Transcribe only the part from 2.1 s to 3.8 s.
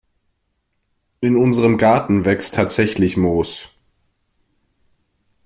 wächst tatsächlich Moos.